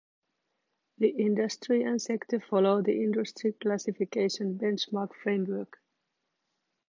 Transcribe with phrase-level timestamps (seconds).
[0.97, 5.77] The industry and sector follow the Industry Classification Benchmark framework.